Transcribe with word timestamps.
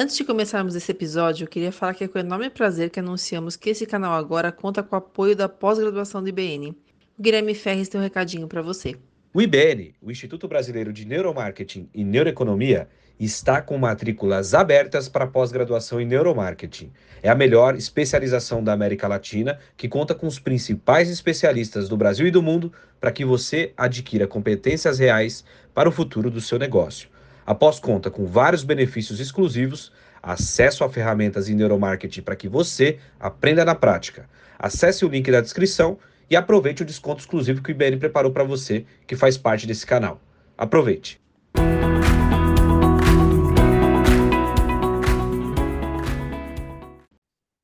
Antes 0.00 0.16
de 0.16 0.22
começarmos 0.22 0.76
esse 0.76 0.92
episódio, 0.92 1.42
eu 1.42 1.48
queria 1.48 1.72
falar 1.72 1.92
que 1.92 2.04
é 2.04 2.06
com 2.06 2.20
enorme 2.20 2.48
prazer 2.48 2.88
que 2.88 3.00
anunciamos 3.00 3.56
que 3.56 3.70
esse 3.70 3.84
canal 3.84 4.12
agora 4.12 4.52
conta 4.52 4.80
com 4.80 4.94
o 4.94 4.98
apoio 5.00 5.34
da 5.34 5.48
pós-graduação 5.48 6.22
do 6.22 6.28
IBN. 6.28 6.70
O 7.18 7.20
Guilherme 7.20 7.52
Ferres 7.52 7.88
tem 7.88 8.00
um 8.00 8.04
recadinho 8.04 8.46
para 8.46 8.62
você. 8.62 8.94
O 9.34 9.42
IBN, 9.42 9.96
o 10.00 10.08
Instituto 10.08 10.46
Brasileiro 10.46 10.92
de 10.92 11.04
Neuromarketing 11.04 11.90
e 11.92 12.04
Neuroeconomia, 12.04 12.88
está 13.18 13.60
com 13.60 13.76
matrículas 13.76 14.54
abertas 14.54 15.08
para 15.08 15.26
pós-graduação 15.26 16.00
em 16.00 16.06
neuromarketing. 16.06 16.92
É 17.20 17.28
a 17.28 17.34
melhor 17.34 17.74
especialização 17.74 18.62
da 18.62 18.72
América 18.72 19.08
Latina, 19.08 19.58
que 19.76 19.88
conta 19.88 20.14
com 20.14 20.28
os 20.28 20.38
principais 20.38 21.10
especialistas 21.10 21.88
do 21.88 21.96
Brasil 21.96 22.24
e 22.24 22.30
do 22.30 22.40
mundo 22.40 22.72
para 23.00 23.10
que 23.10 23.24
você 23.24 23.72
adquira 23.76 24.28
competências 24.28 25.00
reais 25.00 25.44
para 25.74 25.88
o 25.88 25.92
futuro 25.92 26.30
do 26.30 26.40
seu 26.40 26.56
negócio. 26.56 27.08
Após 27.48 27.80
conta 27.80 28.10
com 28.10 28.26
vários 28.26 28.62
benefícios 28.62 29.20
exclusivos, 29.20 29.90
acesso 30.22 30.84
a 30.84 30.90
ferramentas 30.90 31.48
em 31.48 31.54
neuromarketing 31.54 32.20
para 32.20 32.36
que 32.36 32.46
você 32.46 32.98
aprenda 33.18 33.64
na 33.64 33.74
prática. 33.74 34.28
Acesse 34.58 35.02
o 35.02 35.08
link 35.08 35.30
da 35.30 35.40
descrição 35.40 35.98
e 36.28 36.36
aproveite 36.36 36.82
o 36.82 36.84
desconto 36.84 37.20
exclusivo 37.20 37.62
que 37.62 37.70
o 37.70 37.72
IBN 37.72 37.96
preparou 37.96 38.30
para 38.30 38.44
você, 38.44 38.84
que 39.06 39.16
faz 39.16 39.38
parte 39.38 39.66
desse 39.66 39.86
canal. 39.86 40.20
Aproveite! 40.58 41.18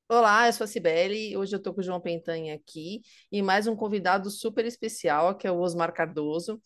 Olá, 0.09 0.47
eu 0.47 0.53
sou 0.55 0.65
a 0.65 0.67
Cibele, 0.67 1.37
hoje 1.37 1.55
eu 1.55 1.59
estou 1.59 1.75
com 1.75 1.83
o 1.83 1.85
João 1.85 2.01
Pentanha 2.01 2.55
aqui 2.55 3.03
e 3.31 3.43
mais 3.43 3.67
um 3.67 3.77
convidado 3.77 4.31
super 4.31 4.65
especial, 4.65 5.35
que 5.35 5.47
é 5.47 5.53
o 5.53 5.59
Osmar 5.59 5.93
Cardoso. 5.93 6.59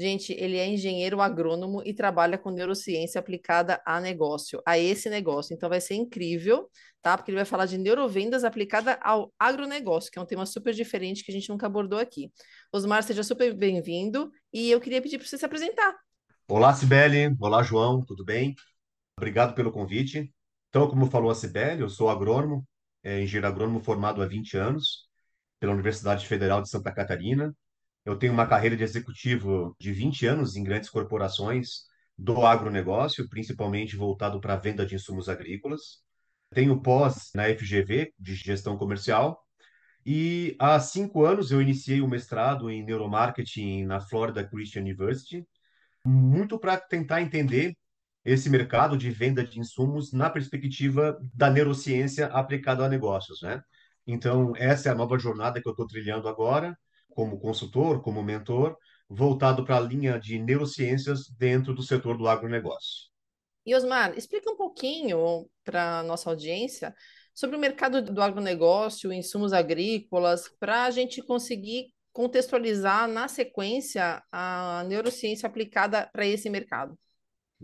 Gente, 0.00 0.32
ele 0.32 0.56
é 0.56 0.66
engenheiro 0.66 1.20
agrônomo 1.20 1.82
e 1.84 1.92
trabalha 1.92 2.38
com 2.38 2.50
neurociência 2.50 3.18
aplicada 3.18 3.82
a 3.84 4.00
negócio, 4.00 4.62
a 4.64 4.78
esse 4.78 5.10
negócio. 5.10 5.52
Então 5.52 5.68
vai 5.68 5.78
ser 5.78 5.92
incrível, 5.92 6.70
tá? 7.02 7.18
Porque 7.18 7.30
ele 7.30 7.36
vai 7.36 7.44
falar 7.44 7.66
de 7.66 7.76
neurovendas 7.76 8.42
aplicada 8.42 8.98
ao 9.02 9.30
agronegócio, 9.38 10.10
que 10.10 10.18
é 10.18 10.22
um 10.22 10.24
tema 10.24 10.46
super 10.46 10.72
diferente 10.72 11.22
que 11.22 11.30
a 11.30 11.34
gente 11.34 11.50
nunca 11.50 11.66
abordou 11.66 11.98
aqui. 11.98 12.32
Osmar, 12.72 13.02
seja 13.02 13.22
super 13.22 13.52
bem-vindo 13.54 14.32
e 14.50 14.70
eu 14.70 14.80
queria 14.80 15.02
pedir 15.02 15.18
para 15.18 15.26
você 15.26 15.36
se 15.36 15.44
apresentar. 15.44 15.94
Olá, 16.48 16.72
Sibeli. 16.72 17.36
Olá, 17.38 17.62
João. 17.62 18.02
Tudo 18.02 18.24
bem? 18.24 18.54
Obrigado 19.18 19.54
pelo 19.54 19.70
convite. 19.70 20.32
Então, 20.70 20.88
como 20.88 21.10
falou 21.10 21.30
a 21.30 21.34
Sibeli, 21.34 21.82
eu 21.82 21.90
sou 21.90 22.08
agrônomo, 22.08 22.66
é, 23.04 23.20
engenheiro 23.20 23.48
agrônomo 23.48 23.80
formado 23.80 24.22
há 24.22 24.26
20 24.26 24.56
anos 24.56 25.10
pela 25.58 25.74
Universidade 25.74 26.26
Federal 26.26 26.62
de 26.62 26.70
Santa 26.70 26.90
Catarina 26.90 27.54
eu 28.04 28.16
tenho 28.16 28.32
uma 28.32 28.46
carreira 28.46 28.76
de 28.76 28.82
executivo 28.82 29.76
de 29.78 29.92
20 29.92 30.26
anos 30.26 30.56
em 30.56 30.64
grandes 30.64 30.90
corporações 30.90 31.84
do 32.16 32.44
agronegócio, 32.46 33.28
principalmente 33.28 33.96
voltado 33.96 34.40
para 34.40 34.54
a 34.54 34.56
venda 34.56 34.84
de 34.86 34.94
insumos 34.94 35.28
agrícolas. 35.28 36.02
Tenho 36.50 36.80
pós 36.82 37.30
na 37.34 37.44
FGV, 37.48 38.12
de 38.18 38.34
gestão 38.34 38.76
comercial, 38.76 39.40
e 40.04 40.56
há 40.58 40.80
cinco 40.80 41.24
anos 41.24 41.50
eu 41.50 41.60
iniciei 41.60 42.00
o 42.00 42.06
um 42.06 42.08
mestrado 42.08 42.70
em 42.70 42.84
neuromarketing 42.84 43.84
na 43.84 44.00
Florida 44.00 44.46
Christian 44.48 44.82
University, 44.82 45.46
muito 46.04 46.58
para 46.58 46.78
tentar 46.78 47.22
entender 47.22 47.76
esse 48.24 48.50
mercado 48.50 48.96
de 48.96 49.10
venda 49.10 49.44
de 49.44 49.60
insumos 49.60 50.12
na 50.12 50.30
perspectiva 50.30 51.18
da 51.34 51.50
neurociência 51.50 52.26
aplicada 52.26 52.84
a 52.84 52.88
negócios, 52.88 53.40
né? 53.42 53.62
Então, 54.06 54.54
essa 54.56 54.88
é 54.88 54.92
a 54.92 54.94
nova 54.94 55.18
jornada 55.18 55.60
que 55.60 55.68
eu 55.68 55.72
estou 55.72 55.86
trilhando 55.86 56.28
agora 56.28 56.76
como 57.10 57.40
consultor, 57.40 58.02
como 58.02 58.22
mentor, 58.22 58.76
voltado 59.08 59.64
para 59.64 59.76
a 59.76 59.80
linha 59.80 60.18
de 60.18 60.38
neurociências 60.38 61.28
dentro 61.28 61.74
do 61.74 61.82
setor 61.82 62.16
do 62.16 62.28
agronegócio. 62.28 63.10
E 63.66 63.74
Osmar, 63.74 64.16
explica 64.16 64.50
um 64.50 64.56
pouquinho 64.56 65.48
para 65.64 65.98
a 65.98 66.02
nossa 66.02 66.30
audiência 66.30 66.94
sobre 67.34 67.56
o 67.56 67.58
mercado 67.58 68.02
do 68.02 68.22
agronegócio, 68.22 69.12
insumos 69.12 69.52
agrícolas, 69.52 70.48
para 70.58 70.84
a 70.84 70.90
gente 70.90 71.22
conseguir 71.22 71.92
contextualizar 72.12 73.08
na 73.08 73.28
sequência 73.28 74.22
a 74.32 74.84
neurociência 74.86 75.46
aplicada 75.46 76.08
para 76.12 76.26
esse 76.26 76.50
mercado. 76.50 76.98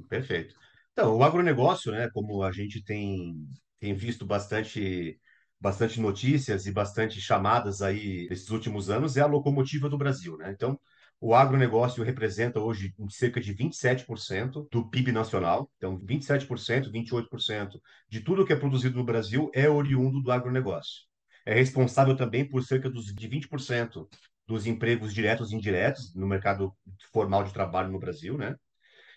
Perfeito. 0.08 0.54
Então, 0.92 1.16
o 1.16 1.22
agronegócio, 1.22 1.92
né, 1.92 2.08
como 2.12 2.42
a 2.42 2.52
gente 2.52 2.82
tem, 2.82 3.34
tem 3.78 3.94
visto 3.94 4.24
bastante 4.24 5.20
bastante 5.60 6.00
notícias 6.00 6.66
e 6.66 6.72
bastante 6.72 7.20
chamadas 7.20 7.82
aí 7.82 8.26
nesses 8.28 8.50
últimos 8.50 8.90
anos 8.90 9.16
é 9.16 9.20
a 9.20 9.26
locomotiva 9.26 9.88
do 9.88 9.98
Brasil, 9.98 10.36
né? 10.36 10.50
Então, 10.52 10.78
o 11.20 11.34
agronegócio 11.34 12.04
representa 12.04 12.60
hoje 12.60 12.94
cerca 13.08 13.40
de 13.40 13.54
27% 13.54 14.68
do 14.70 14.88
PIB 14.88 15.12
nacional. 15.12 15.70
Então, 15.76 15.98
27%, 15.98 16.90
28% 16.90 17.80
de 18.08 18.20
tudo 18.20 18.44
que 18.44 18.52
é 18.52 18.56
produzido 18.56 18.96
no 18.96 19.04
Brasil 19.04 19.50
é 19.54 19.68
oriundo 19.68 20.20
do 20.20 20.30
agronegócio. 20.30 21.04
É 21.44 21.54
responsável 21.54 22.16
também 22.16 22.46
por 22.46 22.62
cerca 22.62 22.90
dos, 22.90 23.06
de 23.14 23.28
20% 23.28 24.06
dos 24.46 24.66
empregos 24.66 25.12
diretos 25.14 25.50
e 25.50 25.56
indiretos 25.56 26.14
no 26.14 26.26
mercado 26.26 26.72
formal 27.12 27.44
de 27.44 27.52
trabalho 27.52 27.90
no 27.90 27.98
Brasil, 27.98 28.36
né? 28.36 28.54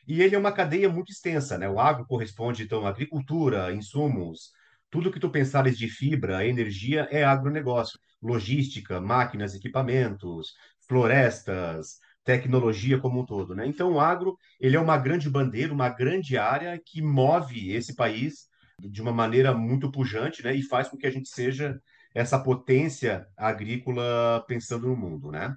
E 0.07 0.21
ele 0.21 0.35
é 0.35 0.39
uma 0.39 0.51
cadeia 0.51 0.89
muito 0.89 1.11
extensa, 1.11 1.57
né? 1.57 1.69
O 1.69 1.79
agro 1.79 2.05
corresponde, 2.05 2.63
então, 2.63 2.85
à 2.85 2.89
agricultura, 2.89 3.71
insumos, 3.73 4.51
tudo 4.89 5.11
que 5.11 5.19
tu 5.19 5.29
pensares 5.29 5.77
de 5.77 5.87
fibra, 5.89 6.45
energia, 6.45 7.07
é 7.11 7.23
agronegócio. 7.23 7.99
Logística, 8.21 8.99
máquinas, 8.99 9.55
equipamentos, 9.55 10.53
florestas, 10.87 11.99
tecnologia 12.23 12.99
como 12.99 13.21
um 13.21 13.25
todo, 13.25 13.55
né? 13.55 13.65
Então, 13.65 13.93
o 13.93 13.99
agro, 13.99 14.37
ele 14.59 14.75
é 14.75 14.79
uma 14.79 14.97
grande 14.97 15.29
bandeira, 15.29 15.73
uma 15.73 15.89
grande 15.89 16.37
área 16.37 16.79
que 16.83 17.01
move 17.01 17.71
esse 17.71 17.95
país 17.95 18.47
de 18.79 19.01
uma 19.01 19.11
maneira 19.11 19.53
muito 19.53 19.91
pujante, 19.91 20.43
né? 20.43 20.53
E 20.55 20.61
faz 20.63 20.87
com 20.89 20.97
que 20.97 21.07
a 21.07 21.11
gente 21.11 21.29
seja 21.29 21.79
essa 22.13 22.39
potência 22.39 23.27
agrícola 23.37 24.43
pensando 24.47 24.87
no 24.87 24.95
mundo, 24.95 25.31
né? 25.31 25.55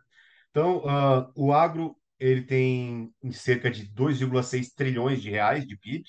Então, 0.51 0.79
uh, 0.79 1.33
o 1.35 1.53
agro, 1.53 1.97
ele 2.19 2.43
tem 2.43 3.13
cerca 3.33 3.71
de 3.71 3.87
2,6 3.87 4.75
trilhões 4.75 5.23
de 5.23 5.31
reais 5.31 5.67
de 5.67 5.77
PIB, 5.77 6.05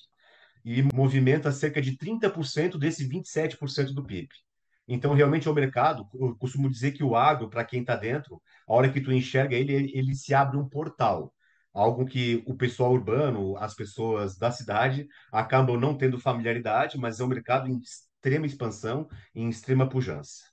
e 0.64 0.82
movimenta 0.94 1.52
cerca 1.52 1.82
de 1.82 1.98
30% 1.98 2.78
desse 2.78 3.08
27% 3.08 3.94
do 3.94 4.04
PIB. 4.04 4.30
Então, 4.88 5.14
realmente, 5.14 5.48
é 5.48 5.52
o 5.52 5.54
mercado, 5.54 6.08
eu 6.14 6.36
costumo 6.36 6.70
dizer 6.70 6.92
que 6.92 7.04
o 7.04 7.16
agro, 7.16 7.50
para 7.50 7.64
quem 7.64 7.82
está 7.82 7.96
dentro, 7.96 8.42
a 8.68 8.74
hora 8.74 8.92
que 8.92 9.02
tu 9.02 9.12
enxerga 9.12 9.56
ele, 9.56 9.74
ele, 9.74 10.16
se 10.16 10.34
abre 10.34 10.58
um 10.58 10.68
portal. 10.68 11.34
Algo 11.74 12.06
que 12.06 12.44
o 12.46 12.56
pessoal 12.56 12.92
urbano, 12.92 13.58
as 13.58 13.74
pessoas 13.74 14.38
da 14.38 14.52
cidade, 14.52 15.08
acabam 15.32 15.80
não 15.80 15.98
tendo 15.98 16.20
familiaridade, 16.20 16.98
mas 16.98 17.20
é 17.20 17.24
um 17.24 17.28
mercado 17.28 17.70
em 17.70 17.80
extrema 17.80 18.46
expansão, 18.46 19.08
em 19.34 19.50
extrema 19.50 19.88
pujança. 19.88 20.53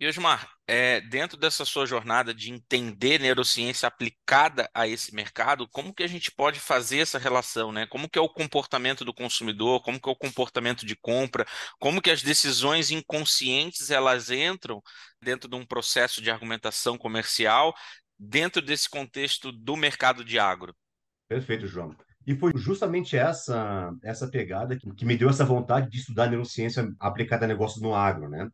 E 0.00 0.06
Osmar, 0.06 0.48
é, 0.64 1.00
dentro 1.00 1.36
dessa 1.36 1.64
sua 1.64 1.84
jornada 1.84 2.32
de 2.32 2.52
entender 2.52 3.18
neurociência 3.18 3.88
aplicada 3.88 4.70
a 4.72 4.86
esse 4.86 5.12
mercado, 5.12 5.68
como 5.68 5.92
que 5.92 6.04
a 6.04 6.06
gente 6.06 6.30
pode 6.30 6.60
fazer 6.60 6.98
essa 6.98 7.18
relação, 7.18 7.72
né? 7.72 7.84
Como 7.84 8.08
que 8.08 8.16
é 8.16 8.22
o 8.22 8.28
comportamento 8.28 9.04
do 9.04 9.12
consumidor, 9.12 9.82
como 9.82 10.00
que 10.00 10.08
é 10.08 10.12
o 10.12 10.16
comportamento 10.16 10.86
de 10.86 10.94
compra, 10.94 11.44
como 11.80 12.00
que 12.00 12.12
as 12.12 12.22
decisões 12.22 12.92
inconscientes 12.92 13.90
elas 13.90 14.30
entram 14.30 14.80
dentro 15.20 15.50
de 15.50 15.56
um 15.56 15.66
processo 15.66 16.22
de 16.22 16.30
argumentação 16.30 16.96
comercial, 16.96 17.74
dentro 18.16 18.62
desse 18.62 18.88
contexto 18.88 19.50
do 19.50 19.76
mercado 19.76 20.24
de 20.24 20.38
agro? 20.38 20.76
Perfeito, 21.28 21.66
João. 21.66 21.92
E 22.24 22.36
foi 22.36 22.52
justamente 22.54 23.16
essa 23.16 23.92
essa 24.04 24.28
pegada 24.28 24.76
que, 24.76 24.94
que 24.94 25.04
me 25.04 25.16
deu 25.16 25.28
essa 25.28 25.44
vontade 25.44 25.90
de 25.90 25.98
estudar 25.98 26.28
neurociência 26.28 26.88
aplicada 27.00 27.46
a 27.46 27.48
negócios 27.48 27.82
no 27.82 27.94
agro, 27.96 28.28
né? 28.28 28.48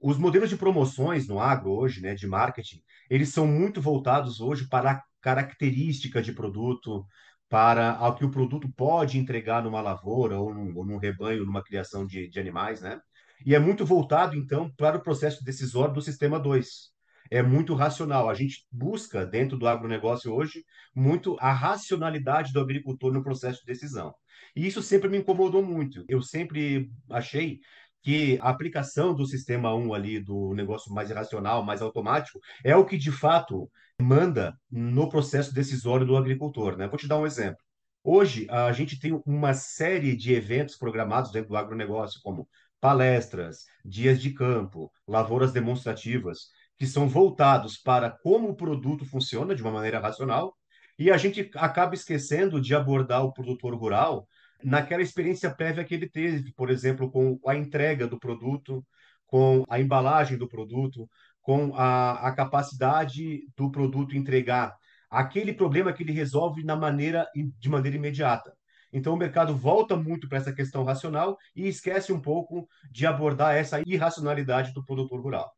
Os 0.00 0.18
modelos 0.18 0.50
de 0.50 0.56
promoções 0.56 1.26
no 1.26 1.40
agro 1.40 1.70
hoje, 1.70 2.00
né, 2.00 2.14
de 2.14 2.26
marketing, 2.26 2.82
eles 3.08 3.30
são 3.30 3.46
muito 3.46 3.80
voltados 3.80 4.40
hoje 4.40 4.68
para 4.68 4.92
a 4.92 5.02
característica 5.20 6.22
de 6.22 6.32
produto, 6.32 7.04
para 7.48 7.98
o 8.08 8.14
que 8.14 8.24
o 8.24 8.30
produto 8.30 8.70
pode 8.76 9.18
entregar 9.18 9.62
numa 9.62 9.80
lavoura 9.80 10.38
ou 10.38 10.54
num, 10.54 10.76
ou 10.76 10.84
num 10.84 10.98
rebanho, 10.98 11.44
numa 11.44 11.62
criação 11.62 12.06
de, 12.06 12.28
de 12.28 12.38
animais, 12.38 12.80
né? 12.80 13.00
E 13.44 13.54
é 13.54 13.58
muito 13.58 13.84
voltado, 13.84 14.36
então, 14.36 14.70
para 14.76 14.96
o 14.96 15.02
processo 15.02 15.44
decisório 15.44 15.94
do 15.94 16.00
sistema 16.00 16.38
2. 16.38 16.90
É 17.30 17.42
muito 17.42 17.74
racional. 17.74 18.30
A 18.30 18.34
gente 18.34 18.66
busca, 18.70 19.26
dentro 19.26 19.58
do 19.58 19.66
agronegócio 19.66 20.32
hoje, 20.32 20.64
muito 20.94 21.36
a 21.40 21.52
racionalidade 21.52 22.52
do 22.52 22.60
agricultor 22.60 23.12
no 23.12 23.22
processo 23.22 23.60
de 23.60 23.66
decisão. 23.66 24.14
E 24.54 24.66
isso 24.66 24.82
sempre 24.82 25.08
me 25.08 25.18
incomodou 25.18 25.62
muito. 25.62 26.04
Eu 26.08 26.22
sempre 26.22 26.90
achei 27.10 27.60
que 28.06 28.38
a 28.40 28.50
aplicação 28.50 29.12
do 29.12 29.26
sistema 29.26 29.74
1 29.74 29.92
ali, 29.92 30.20
do 30.20 30.54
negócio 30.54 30.94
mais 30.94 31.10
racional, 31.10 31.64
mais 31.64 31.82
automático, 31.82 32.38
é 32.62 32.76
o 32.76 32.84
que 32.84 32.96
de 32.96 33.10
fato 33.10 33.68
manda 34.00 34.56
no 34.70 35.08
processo 35.08 35.52
decisório 35.52 36.06
do 36.06 36.16
agricultor. 36.16 36.76
Né? 36.76 36.86
Vou 36.86 36.96
te 36.96 37.08
dar 37.08 37.18
um 37.18 37.26
exemplo. 37.26 37.58
Hoje, 38.04 38.46
a 38.48 38.70
gente 38.70 39.00
tem 39.00 39.20
uma 39.26 39.54
série 39.54 40.14
de 40.14 40.32
eventos 40.32 40.76
programados 40.76 41.32
dentro 41.32 41.48
do 41.48 41.56
agronegócio, 41.56 42.20
como 42.22 42.48
palestras, 42.80 43.64
dias 43.84 44.22
de 44.22 44.30
campo, 44.30 44.88
lavouras 45.04 45.52
demonstrativas, 45.52 46.50
que 46.78 46.86
são 46.86 47.08
voltados 47.08 47.76
para 47.76 48.08
como 48.08 48.50
o 48.50 48.54
produto 48.54 49.04
funciona 49.04 49.52
de 49.52 49.62
uma 49.62 49.72
maneira 49.72 49.98
racional, 49.98 50.56
e 50.96 51.10
a 51.10 51.16
gente 51.16 51.50
acaba 51.56 51.96
esquecendo 51.96 52.60
de 52.60 52.72
abordar 52.72 53.24
o 53.24 53.32
produtor 53.32 53.74
rural 53.74 54.28
naquela 54.62 55.02
experiência 55.02 55.50
prévia 55.54 55.84
que 55.84 55.94
ele 55.94 56.08
teve, 56.08 56.52
por 56.52 56.70
exemplo, 56.70 57.10
com 57.10 57.38
a 57.46 57.54
entrega 57.54 58.06
do 58.06 58.18
produto, 58.18 58.84
com 59.26 59.64
a 59.68 59.80
embalagem 59.80 60.38
do 60.38 60.48
produto, 60.48 61.08
com 61.40 61.74
a, 61.74 62.28
a 62.28 62.32
capacidade 62.32 63.42
do 63.56 63.70
produto 63.70 64.16
entregar 64.16 64.76
aquele 65.08 65.52
problema 65.52 65.92
que 65.92 66.02
ele 66.02 66.12
resolve 66.12 66.64
na 66.64 66.76
maneira 66.76 67.28
de 67.34 67.68
maneira 67.68 67.96
imediata. 67.96 68.52
Então 68.92 69.14
o 69.14 69.16
mercado 69.16 69.54
volta 69.54 69.96
muito 69.96 70.28
para 70.28 70.38
essa 70.38 70.52
questão 70.52 70.84
racional 70.84 71.36
e 71.54 71.68
esquece 71.68 72.12
um 72.12 72.20
pouco 72.20 72.68
de 72.90 73.06
abordar 73.06 73.54
essa 73.54 73.80
irracionalidade 73.86 74.72
do 74.72 74.84
produtor 74.84 75.20
rural. 75.20 75.52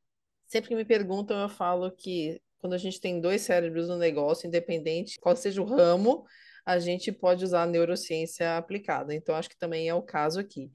Sempre 0.46 0.68
que 0.70 0.74
me 0.74 0.84
perguntam, 0.84 1.38
eu 1.38 1.48
falo 1.48 1.90
que 1.90 2.40
quando 2.58 2.72
a 2.72 2.78
gente 2.78 3.00
tem 3.00 3.20
dois 3.20 3.42
cérebros 3.42 3.88
no 3.88 3.96
negócio, 3.96 4.46
independente 4.46 5.18
qual 5.20 5.36
seja 5.36 5.62
o 5.62 5.64
ramo, 5.64 6.24
a 6.68 6.78
gente 6.78 7.10
pode 7.10 7.42
usar 7.42 7.62
a 7.62 7.66
neurociência 7.66 8.58
aplicada. 8.58 9.14
Então, 9.14 9.34
acho 9.34 9.48
que 9.48 9.58
também 9.58 9.88
é 9.88 9.94
o 9.94 10.02
caso 10.02 10.38
aqui. 10.38 10.70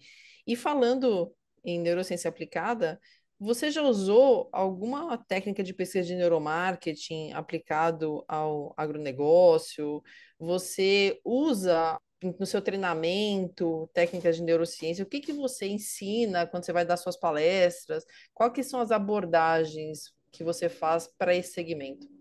E 0.47 0.55
falando 0.55 1.31
em 1.63 1.79
neurociência 1.79 2.27
aplicada, 2.27 2.99
você 3.39 3.69
já 3.69 3.83
usou 3.83 4.49
alguma 4.51 5.15
técnica 5.19 5.61
de 5.61 5.71
pesquisa 5.71 6.07
de 6.07 6.15
neuromarketing 6.15 7.33
aplicado 7.33 8.25
ao 8.27 8.73
agronegócio? 8.75 10.01
Você 10.39 11.21
usa 11.23 11.99
no 12.39 12.45
seu 12.47 12.61
treinamento 12.61 13.87
técnicas 13.93 14.37
de 14.37 14.41
neurociência? 14.41 15.03
O 15.03 15.07
que 15.07 15.19
que 15.19 15.33
você 15.33 15.67
ensina 15.67 16.47
quando 16.47 16.65
você 16.65 16.73
vai 16.73 16.85
dar 16.85 16.97
suas 16.97 17.17
palestras? 17.17 18.03
Quais 18.33 18.67
são 18.67 18.79
as 18.79 18.89
abordagens 18.89 20.11
que 20.31 20.43
você 20.43 20.69
faz 20.69 21.07
para 21.19 21.35
esse 21.35 21.53
segmento? 21.53 22.12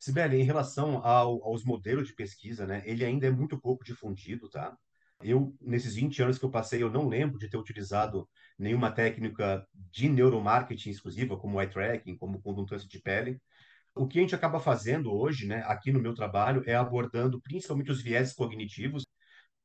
Sibeli, 0.00 0.40
em 0.40 0.44
relação 0.44 1.04
ao, 1.06 1.44
aos 1.44 1.64
modelos 1.64 2.08
de 2.08 2.14
pesquisa, 2.14 2.66
né, 2.66 2.82
ele 2.86 3.04
ainda 3.04 3.26
é 3.26 3.30
muito 3.30 3.60
pouco 3.60 3.84
difundido, 3.84 4.48
tá? 4.48 4.76
Eu, 5.22 5.54
nesses 5.60 5.94
20 5.94 6.22
anos 6.22 6.38
que 6.38 6.44
eu 6.44 6.50
passei, 6.50 6.82
eu 6.82 6.90
não 6.90 7.06
lembro 7.06 7.38
de 7.38 7.48
ter 7.50 7.58
utilizado 7.58 8.28
nenhuma 8.58 8.90
técnica 8.90 9.66
de 9.74 10.08
neuromarketing 10.08 10.90
exclusiva, 10.90 11.36
como 11.38 11.60
eye 11.60 11.68
tracking, 11.68 12.16
como 12.16 12.40
condutância 12.40 12.88
de 12.88 12.98
pele. 13.00 13.38
O 13.94 14.06
que 14.08 14.18
a 14.18 14.22
gente 14.22 14.34
acaba 14.34 14.60
fazendo 14.60 15.12
hoje, 15.12 15.46
né, 15.46 15.62
aqui 15.66 15.92
no 15.92 16.00
meu 16.00 16.14
trabalho, 16.14 16.62
é 16.66 16.74
abordando 16.74 17.40
principalmente 17.42 17.90
os 17.90 18.02
viéses 18.02 18.34
cognitivos 18.34 19.04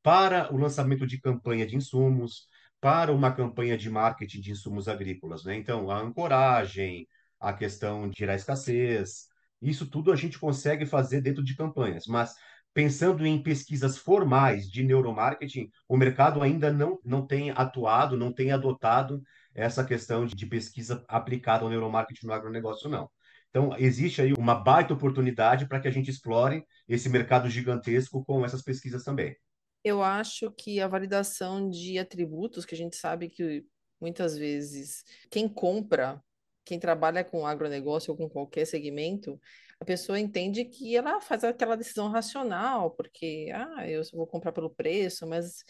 para 0.04 0.54
o 0.54 0.58
lançamento 0.58 1.08
de 1.08 1.20
campanha 1.20 1.66
de 1.66 1.76
insumos, 1.78 2.48
para 2.82 3.14
uma 3.14 3.32
campanha 3.34 3.78
de 3.78 3.90
marketing 3.90 4.42
de 4.42 4.52
insumos 4.52 4.88
agrícolas. 4.88 5.44
Né? 5.46 5.56
Então, 5.58 5.90
a 5.90 6.00
ancoragem, 6.00 7.08
a 7.40 7.54
questão 7.54 8.10
de 8.10 8.20
gerar 8.20 8.36
escassez, 8.36 9.28
isso 9.62 9.90
tudo 9.90 10.12
a 10.12 10.16
gente 10.16 10.40
consegue 10.40 10.86
fazer 10.86 11.22
dentro 11.22 11.44
de 11.44 11.56
campanhas, 11.56 12.06
mas 12.08 12.36
pensando 12.74 13.26
em 13.26 13.42
pesquisas 13.42 13.98
formais 13.98 14.70
de 14.70 14.84
neuromarketing, 14.84 15.70
o 15.88 15.96
mercado 15.96 16.42
ainda 16.42 16.74
não, 16.74 17.00
não 17.06 17.26
tem 17.26 17.50
atuado, 17.52 18.18
não 18.18 18.34
tem 18.34 18.52
adotado 18.52 19.24
essa 19.54 19.84
questão 19.86 20.26
de, 20.26 20.36
de 20.36 20.46
pesquisa 20.46 21.04
aplicada 21.08 21.64
ao 21.64 21.70
neuromarketing 21.70 22.28
no 22.28 22.34
agronegócio, 22.34 22.90
não. 22.90 23.10
Então, 23.50 23.74
existe 23.78 24.22
aí 24.22 24.34
uma 24.34 24.54
baita 24.54 24.94
oportunidade 24.94 25.66
para 25.66 25.80
que 25.80 25.88
a 25.88 25.92
gente 25.92 26.12
explore 26.12 26.66
esse 26.90 27.08
mercado 27.08 27.50
gigantesco 27.50 28.24
com 28.26 28.44
essas 28.44 28.62
pesquisas 28.62 29.06
também. 29.06 29.34
Eu 29.82 30.04
acho 30.04 30.52
que 30.52 30.82
a 30.82 30.88
validação 30.90 31.70
de 31.70 31.98
atributos, 31.98 32.66
que 32.66 32.76
a 32.76 32.78
gente 32.78 32.98
sabe 32.98 33.30
que 33.30 33.64
muitas 34.02 34.38
vezes 34.38 35.06
quem 35.32 35.48
compra 35.48 36.22
quem 36.66 36.80
trabalha 36.80 37.24
com 37.24 37.46
agronegócio 37.46 38.12
ou 38.12 38.18
com 38.18 38.30
qualquer 38.30 38.66
segmento, 38.66 39.40
a 39.80 39.86
pessoa 39.86 40.20
entende 40.20 40.66
que 40.66 40.96
ela 40.96 41.22
faz 41.22 41.44
aquela 41.44 41.76
decisão 41.78 42.10
racional, 42.10 42.92
porque, 42.92 43.52
ah, 43.54 43.88
eu 43.88 44.02
vou 44.14 44.26
comprar 44.26 44.52
pelo 44.52 44.70
preço, 44.70 45.28
mas 45.28 45.64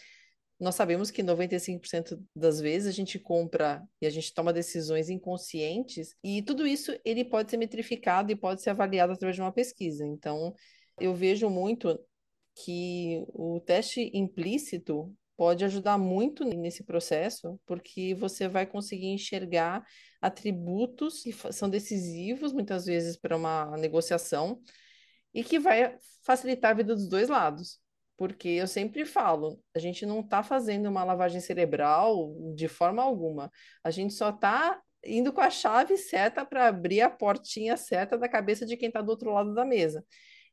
nós 0.60 0.76
sabemos 0.76 1.12
que 1.12 1.22
95% 1.22 2.18
das 2.36 2.62
vezes 2.62 2.88
a 2.88 2.92
gente 2.92 3.20
compra 3.20 3.84
e 4.02 4.08
a 4.08 4.10
gente 4.10 4.34
toma 4.34 4.54
decisões 4.54 5.10
inconscientes, 5.10 6.16
e 6.24 6.42
tudo 6.42 6.66
isso 6.66 6.98
ele 7.04 7.26
pode 7.26 7.52
ser 7.52 7.58
metrificado 7.58 8.32
e 8.32 8.36
pode 8.36 8.62
ser 8.62 8.70
avaliado 8.70 9.14
através 9.14 9.36
de 9.36 9.42
uma 9.42 9.52
pesquisa. 9.52 10.06
Então, 10.06 10.54
eu 11.00 11.14
vejo 11.14 11.50
muito 11.50 12.00
que 12.64 13.22
o 13.34 13.60
teste 13.60 14.10
implícito 14.14 15.14
pode 15.38 15.66
ajudar 15.66 15.98
muito 15.98 16.44
nesse 16.44 16.84
processo, 16.84 17.60
porque 17.66 18.16
você 18.16 18.48
vai 18.48 18.66
conseguir 18.66 19.08
enxergar 19.08 19.86
atributos 20.22 21.22
que 21.22 21.34
são 21.54 21.70
decisivos 21.70 22.54
muitas 22.54 22.86
vezes 22.86 23.18
para 23.18 23.36
uma 23.36 23.76
negociação 23.78 24.62
e 25.34 25.44
que 25.44 25.60
vai 25.60 25.98
facilitar 26.24 26.72
a 26.72 26.76
vida 26.76 26.96
dos 26.96 27.08
dois 27.08 27.30
lados. 27.30 27.80
Porque 28.18 28.48
eu 28.48 28.68
sempre 28.68 29.06
falo, 29.06 29.60
a 29.76 29.80
gente 29.80 30.06
não 30.06 30.22
está 30.22 30.42
fazendo 30.42 30.88
uma 30.88 31.04
lavagem 31.04 31.42
cerebral 31.42 32.34
de 32.56 32.68
forma 32.68 33.04
alguma. 33.04 33.52
A 33.84 33.92
gente 33.92 34.14
só 34.14 34.30
está 34.30 34.82
indo 35.06 35.34
com 35.34 35.42
a 35.42 35.50
chave 35.50 35.98
certa 35.98 36.46
para 36.46 36.68
abrir 36.68 37.02
a 37.02 37.10
portinha 37.10 37.76
certa 37.78 38.18
da 38.18 38.30
cabeça 38.30 38.66
de 38.66 38.78
quem 38.78 38.88
está 38.88 39.02
do 39.02 39.10
outro 39.10 39.32
lado 39.32 39.54
da 39.54 39.66
mesa. 39.66 40.04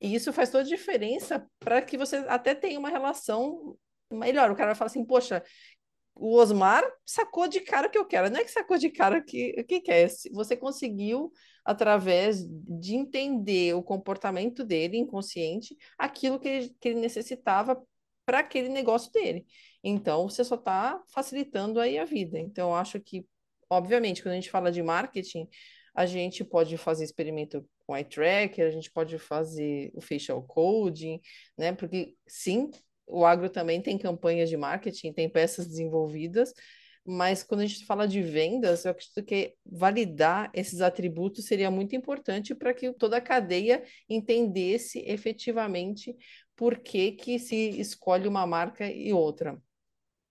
E 0.00 0.14
isso 0.14 0.32
faz 0.32 0.50
toda 0.50 0.64
a 0.64 0.66
diferença 0.66 1.46
para 1.60 1.80
que 1.80 1.96
você 1.96 2.16
até 2.28 2.54
tenha 2.54 2.78
uma 2.78 2.90
relação 2.90 3.76
melhor. 4.12 4.50
O 4.50 4.56
cara 4.56 4.68
vai 4.68 4.74
falar 4.74 4.90
assim, 4.90 5.04
poxa, 5.04 5.42
o 6.14 6.36
Osmar 6.36 6.84
sacou 7.04 7.48
de 7.48 7.60
cara 7.60 7.88
o 7.88 7.90
que 7.90 7.98
eu 7.98 8.04
quero. 8.04 8.30
Não 8.30 8.40
é 8.40 8.44
que 8.44 8.50
sacou 8.50 8.78
de 8.78 8.90
cara 8.90 9.22
que, 9.22 9.54
o 9.58 9.64
que 9.64 9.80
quer. 9.80 10.08
Você 10.32 10.56
conseguiu, 10.56 11.32
através 11.64 12.44
de 12.46 12.94
entender 12.94 13.74
o 13.74 13.82
comportamento 13.82 14.64
dele 14.64 14.98
inconsciente, 14.98 15.76
aquilo 15.98 16.38
que 16.38 16.48
ele, 16.48 16.76
que 16.80 16.88
ele 16.88 17.00
necessitava 17.00 17.82
para 18.24 18.40
aquele 18.40 18.68
negócio 18.68 19.10
dele. 19.12 19.46
Então, 19.82 20.28
você 20.28 20.44
só 20.44 20.54
está 20.54 21.02
facilitando 21.08 21.80
aí 21.80 21.98
a 21.98 22.04
vida. 22.04 22.38
Então, 22.38 22.70
eu 22.70 22.76
acho 22.76 23.00
que, 23.00 23.26
obviamente, 23.68 24.22
quando 24.22 24.32
a 24.32 24.36
gente 24.36 24.50
fala 24.50 24.70
de 24.70 24.82
marketing, 24.82 25.48
a 25.94 26.06
gente 26.06 26.44
pode 26.44 26.76
fazer 26.76 27.04
experimento 27.04 27.66
com 27.86 27.96
eye 27.96 28.04
tracker, 28.04 28.66
a 28.66 28.70
gente 28.70 28.90
pode 28.90 29.18
fazer 29.18 29.90
o 29.94 30.00
facial 30.00 30.42
coding, 30.42 31.20
né? 31.58 31.72
Porque 31.72 32.14
sim, 32.26 32.70
o 33.06 33.24
agro 33.24 33.50
também 33.50 33.80
tem 33.82 33.98
campanhas 33.98 34.48
de 34.48 34.56
marketing, 34.56 35.12
tem 35.12 35.28
peças 35.28 35.66
desenvolvidas, 35.66 36.52
mas 37.04 37.42
quando 37.42 37.62
a 37.62 37.66
gente 37.66 37.84
fala 37.84 38.06
de 38.06 38.22
vendas, 38.22 38.84
eu 38.84 38.92
acredito 38.92 39.24
que 39.24 39.54
validar 39.66 40.50
esses 40.54 40.80
atributos 40.80 41.46
seria 41.46 41.70
muito 41.70 41.96
importante 41.96 42.54
para 42.54 42.72
que 42.72 42.92
toda 42.92 43.16
a 43.16 43.20
cadeia 43.20 43.82
entendesse 44.08 45.00
efetivamente 45.06 46.16
por 46.54 46.78
que, 46.78 47.12
que 47.12 47.38
se 47.38 47.80
escolhe 47.80 48.28
uma 48.28 48.46
marca 48.46 48.88
e 48.88 49.12
outra. 49.12 49.60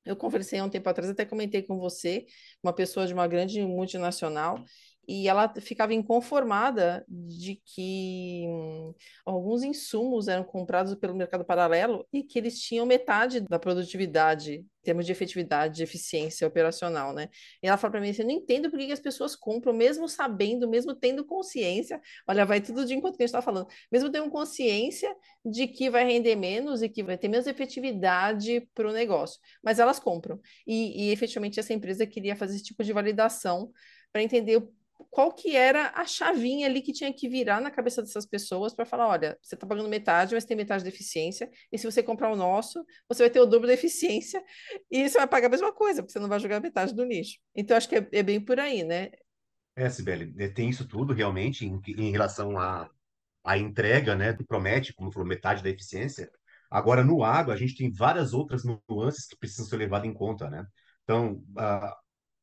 Eu 0.06 0.16
conversei 0.16 0.60
há 0.60 0.66
um 0.66 0.70
tempo 0.70 0.90
atrás, 0.90 1.10
até 1.12 1.26
comentei 1.26 1.62
com 1.62 1.78
você, 1.78 2.26
uma 2.64 2.74
pessoa 2.74 3.06
de 3.06 3.14
uma 3.14 3.28
grande 3.28 3.62
multinacional, 3.62 4.64
e 5.08 5.28
ela 5.28 5.52
ficava 5.60 5.94
inconformada 5.94 7.04
de 7.08 7.62
que 7.66 8.46
hum, 8.48 8.94
alguns 9.26 9.64
insumos 9.64 10.28
eram 10.28 10.44
comprados 10.44 10.94
pelo 10.96 11.16
mercado 11.16 11.44
paralelo 11.44 12.08
e 12.14 12.24
que 12.24 12.38
eles 12.38 12.60
tinham 12.60 12.86
metade 12.86 13.42
da 13.42 13.60
produtividade, 13.60 14.60
em 14.60 14.84
termos 14.84 15.06
de 15.06 15.12
efetividade, 15.12 15.78
de 15.78 15.84
eficiência 15.84 16.48
operacional, 16.48 17.14
né? 17.14 17.30
E 17.62 17.68
ela 17.68 17.78
falou 17.78 17.92
para 17.92 18.02
mim 18.02 18.10
assim, 18.10 18.22
eu 18.22 18.28
não 18.28 18.36
entendo 18.36 18.70
por 18.70 18.80
que 18.80 18.92
as 18.92 19.00
pessoas 19.00 19.36
compram, 19.36 19.74
mesmo 19.74 20.08
sabendo, 20.08 20.70
mesmo 20.70 20.94
tendo 20.96 21.26
consciência, 21.26 22.00
olha, 22.28 22.46
vai 22.46 22.62
tudo 22.62 22.86
de 22.86 22.94
enquanto 22.94 23.18
que 23.18 23.24
a 23.24 23.26
gente 23.26 23.36
está 23.36 23.42
falando, 23.42 23.68
mesmo 23.92 24.12
tendo 24.12 24.30
consciência 24.30 25.14
de 25.44 25.68
que 25.68 25.90
vai 25.90 26.06
render 26.06 26.36
menos 26.36 26.82
e 26.82 26.90
que 26.90 27.04
vai 27.04 27.18
ter 27.18 27.28
menos 27.28 27.48
efetividade 27.48 28.68
para 28.74 28.88
o 28.88 28.94
negócio, 28.94 29.40
mas 29.64 29.80
elas 29.80 30.00
compram. 30.00 30.40
E, 30.66 31.08
e 31.08 31.12
efetivamente 31.12 31.60
essa 31.60 31.74
empresa 31.74 32.06
queria 32.06 32.36
fazer 32.36 32.56
esse 32.56 32.64
tipo 32.64 32.84
de 32.84 32.94
validação 32.94 33.72
para 34.12 34.22
entender 34.22 34.62
qual 35.12 35.34
que 35.34 35.56
era 35.58 35.92
a 35.94 36.06
chavinha 36.06 36.66
ali 36.66 36.82
que 36.82 36.94
tinha 36.94 37.14
que 37.14 37.28
virar 37.28 37.60
na 37.60 37.70
cabeça 37.70 38.02
dessas 38.02 38.26
pessoas 38.26 38.74
para 38.74 38.86
falar, 38.86 39.10
olha, 39.10 39.38
você 39.42 39.56
está 39.56 39.68
pagando 39.68 39.90
metade, 39.90 40.34
mas 40.34 40.46
tem 40.46 40.56
metade 40.56 40.84
de 40.84 40.90
eficiência, 40.90 41.52
e 41.70 41.78
se 41.78 41.86
você 41.86 42.02
comprar 42.02 42.32
o 42.32 42.36
nosso, 42.36 42.84
você 43.10 43.24
vai 43.24 43.30
ter 43.30 43.42
o 43.42 43.46
dobro 43.46 43.68
da 43.68 43.74
eficiência, 43.74 44.42
e 44.90 45.08
você 45.08 45.18
vai 45.18 45.28
pagar 45.28 45.48
a 45.48 45.50
mesma 45.50 45.74
coisa, 45.74 46.02
porque 46.02 46.14
você 46.14 46.20
não 46.20 46.30
vai 46.30 46.40
jogar 46.40 46.62
metade 46.62 46.96
do 46.96 47.04
lixo. 47.04 47.38
Então, 47.54 47.76
acho 47.76 47.90
que 47.90 47.98
é, 47.98 48.08
é 48.14 48.24
bem 48.24 48.40
por 48.40 48.58
aí, 48.58 48.84
né? 48.84 49.12
É, 49.76 49.90
Sibeli, 49.90 50.34
é, 50.38 50.48
tem 50.48 50.70
isso 50.70 50.88
tudo 50.88 51.14
realmente 51.14 51.66
em, 51.66 51.82
em 51.98 52.12
relação 52.12 52.58
à, 52.58 52.90
à 53.44 53.58
entrega, 53.58 54.16
né, 54.16 54.34
que 54.34 54.46
promete, 54.46 54.94
como 54.94 55.12
falou, 55.12 55.28
metade 55.28 55.62
da 55.62 55.70
eficiência. 55.70 56.32
Agora, 56.70 57.04
no 57.04 57.22
agro, 57.22 57.52
a 57.52 57.58
gente 57.58 57.76
tem 57.76 57.92
várias 57.92 58.34
outras 58.34 58.64
nuances 58.64 59.28
que 59.28 59.38
precisam 59.38 59.66
ser 59.66 59.76
levadas 59.76 60.08
em 60.08 60.14
conta, 60.14 60.50
né? 60.50 60.66
Então, 61.04 61.44
uh, 61.58 61.94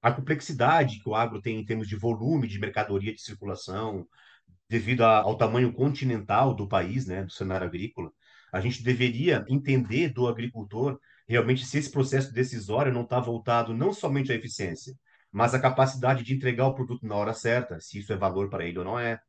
a 0.02 0.12
complexidade 0.12 1.00
que 1.00 1.08
o 1.08 1.14
agro 1.14 1.40
tem 1.40 1.58
em 1.58 1.64
termos 1.64 1.88
de 1.88 1.96
volume 1.96 2.46
de 2.46 2.58
mercadoria 2.58 3.14
de 3.14 3.20
circulação, 3.20 4.06
devido 4.68 5.02
ao 5.02 5.36
tamanho 5.36 5.72
continental 5.72 6.54
do 6.54 6.68
país, 6.68 7.06
né, 7.06 7.24
do 7.24 7.32
cenário 7.32 7.66
agrícola, 7.66 8.10
a 8.52 8.60
gente 8.60 8.82
deveria 8.82 9.44
entender 9.48 10.10
do 10.10 10.26
agricultor 10.28 10.98
realmente 11.26 11.64
se 11.64 11.78
esse 11.78 11.90
processo 11.90 12.32
decisório 12.32 12.92
não 12.92 13.02
está 13.02 13.20
voltado 13.20 13.74
não 13.74 13.92
somente 13.92 14.32
à 14.32 14.34
eficiência, 14.34 14.94
mas 15.30 15.54
à 15.54 15.60
capacidade 15.60 16.22
de 16.24 16.34
entregar 16.34 16.66
o 16.66 16.74
produto 16.74 17.06
na 17.06 17.14
hora 17.14 17.34
certa, 17.34 17.80
se 17.80 17.98
isso 17.98 18.12
é 18.12 18.16
valor 18.16 18.48
para 18.48 18.64
ele 18.64 18.78
ou 18.78 18.84
não 18.84 18.98
é, 18.98 19.20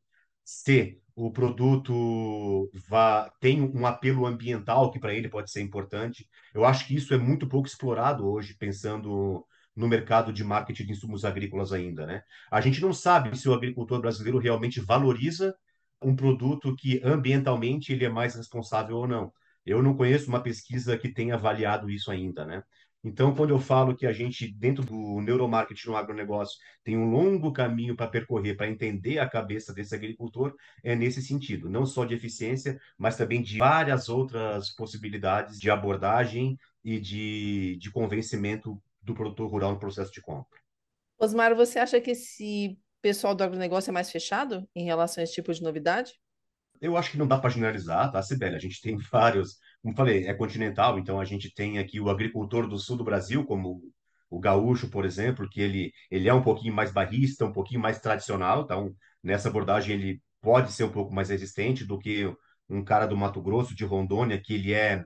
se 0.43 0.99
o 1.15 1.31
produto 1.31 2.69
vá, 2.87 3.29
tem 3.41 3.61
um 3.61 3.85
apelo 3.85 4.25
ambiental 4.25 4.91
que 4.91 4.99
para 4.99 5.13
ele 5.13 5.27
pode 5.29 5.51
ser 5.51 5.61
importante. 5.61 6.27
Eu 6.53 6.63
acho 6.65 6.87
que 6.87 6.95
isso 6.95 7.13
é 7.13 7.17
muito 7.17 7.47
pouco 7.47 7.67
explorado 7.67 8.25
hoje, 8.25 8.55
pensando 8.57 9.45
no 9.79 9.87
mercado 9.87 10.33
de 10.33 10.43
marketing 10.43 10.87
de 10.87 10.91
insumos 10.91 11.23
agrícolas 11.23 11.71
ainda, 11.71 12.05
né? 12.05 12.21
A 12.51 12.59
gente 12.59 12.81
não 12.81 12.91
sabe 12.91 13.37
se 13.37 13.47
o 13.47 13.53
agricultor 13.53 14.01
brasileiro 14.01 14.37
realmente 14.37 14.81
valoriza 14.81 15.55
um 16.01 16.13
produto 16.13 16.75
que 16.75 16.99
ambientalmente 17.01 17.93
ele 17.93 18.03
é 18.03 18.09
mais 18.09 18.35
responsável 18.35 18.97
ou 18.97 19.07
não. 19.07 19.31
Eu 19.65 19.81
não 19.81 19.95
conheço 19.95 20.27
uma 20.27 20.43
pesquisa 20.43 20.97
que 20.97 21.07
tenha 21.07 21.35
avaliado 21.35 21.89
isso 21.89 22.11
ainda, 22.11 22.45
né? 22.45 22.61
Então, 23.01 23.33
quando 23.33 23.51
eu 23.51 23.59
falo 23.59 23.95
que 23.95 24.05
a 24.05 24.11
gente, 24.11 24.51
dentro 24.51 24.83
do 24.83 25.21
neuromarketing 25.21 25.87
no 25.87 25.95
agronegócio, 25.95 26.57
tem 26.83 26.97
um 26.97 27.09
longo 27.09 27.53
caminho 27.53 27.95
para 27.95 28.09
percorrer 28.09 28.57
para 28.57 28.69
entender 28.69 29.19
a 29.19 29.29
cabeça 29.29 29.73
desse 29.73 29.95
agricultor, 29.95 30.53
é 30.83 30.93
nesse 30.93 31.21
sentido, 31.21 31.69
não 31.69 31.85
só 31.85 32.03
de 32.03 32.13
eficiência, 32.13 32.77
mas 32.97 33.15
também 33.15 33.41
de 33.41 33.57
várias 33.59 34.09
outras 34.09 34.75
possibilidades 34.75 35.57
de 35.57 35.71
abordagem 35.71 36.59
e 36.83 36.99
de, 36.99 37.77
de 37.79 37.89
convencimento 37.89 38.77
do 39.09 39.15
produtor 39.15 39.49
rural 39.49 39.71
no 39.73 39.79
processo 39.79 40.11
de 40.11 40.21
compra. 40.21 40.59
Osmar, 41.17 41.55
você 41.55 41.79
acha 41.79 41.99
que 41.99 42.11
esse 42.11 42.79
pessoal 43.01 43.35
do 43.35 43.43
agronegócio 43.43 43.89
é 43.89 43.93
mais 43.93 44.11
fechado 44.11 44.67
em 44.75 44.85
relação 44.85 45.21
a 45.21 45.23
esse 45.23 45.33
tipo 45.33 45.53
de 45.53 45.61
novidade? 45.61 46.13
Eu 46.79 46.95
acho 46.95 47.11
que 47.11 47.17
não 47.17 47.27
dá 47.27 47.37
para 47.37 47.49
generalizar, 47.49 48.11
tá, 48.11 48.21
Sibeli? 48.21 48.55
A 48.55 48.59
gente 48.59 48.81
tem 48.81 48.97
vários, 49.11 49.57
como 49.81 49.95
falei, 49.95 50.27
é 50.27 50.33
continental, 50.33 50.97
então 50.97 51.19
a 51.19 51.25
gente 51.25 51.53
tem 51.53 51.77
aqui 51.77 51.99
o 51.99 52.09
agricultor 52.09 52.67
do 52.67 52.77
sul 52.77 52.95
do 52.95 53.03
Brasil, 53.03 53.43
como 53.45 53.81
o 54.29 54.39
gaúcho, 54.39 54.89
por 54.89 55.05
exemplo, 55.05 55.49
que 55.49 55.59
ele, 55.59 55.91
ele 56.09 56.29
é 56.29 56.33
um 56.33 56.43
pouquinho 56.43 56.73
mais 56.73 56.91
barrista, 56.91 57.45
um 57.45 57.51
pouquinho 57.51 57.81
mais 57.81 57.99
tradicional, 57.99 58.61
então 58.61 58.95
nessa 59.23 59.49
abordagem 59.49 59.95
ele 59.95 60.21
pode 60.39 60.71
ser 60.71 60.83
um 60.83 60.91
pouco 60.91 61.13
mais 61.13 61.29
resistente 61.29 61.83
do 61.83 61.97
que 61.97 62.31
um 62.69 62.83
cara 62.83 63.07
do 63.07 63.17
Mato 63.17 63.41
Grosso, 63.41 63.75
de 63.75 63.83
Rondônia, 63.83 64.39
que 64.39 64.53
ele 64.53 64.71
é 64.73 65.03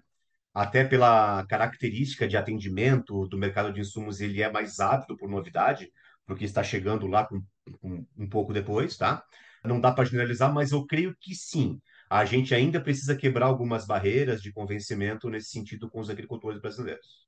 até 0.54 0.84
pela 0.84 1.46
característica 1.48 2.28
de 2.28 2.38
atendimento 2.38 3.28
do 3.28 3.38
mercado 3.38 3.74
de 3.74 3.82
insumos, 3.82 4.22
ele 4.22 4.42
é 4.42 4.52
mais 4.52 4.80
ávido 4.80 5.18
por 5.18 5.30
novidade, 5.30 5.92
porque 6.26 6.46
está 6.46 6.64
chegando 6.64 7.08
lá 7.08 7.26
com, 7.26 7.44
com, 7.80 8.06
um 8.18 8.30
pouco 8.30 8.54
depois, 8.54 8.96
tá? 8.96 9.24
Não 9.64 9.80
dá 9.80 9.92
para 9.92 10.06
generalizar, 10.06 10.54
mas 10.54 10.72
eu 10.72 10.86
creio 10.86 11.16
que 11.20 11.34
sim. 11.34 11.80
A 12.10 12.26
gente 12.26 12.54
ainda 12.54 12.80
precisa 12.80 13.16
quebrar 13.16 13.48
algumas 13.48 13.88
barreiras 13.88 14.42
de 14.42 14.52
convencimento 14.52 15.30
nesse 15.30 15.50
sentido 15.50 15.90
com 15.90 16.00
os 16.00 16.10
agricultores 16.10 16.62
brasileiros. 16.62 17.26